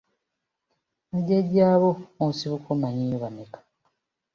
Bajjajja 1.11 1.65
bo 1.81 1.89
mw’osibuka 2.15 2.67
omanyiiyo 2.75 3.17
bameka? 3.23 3.59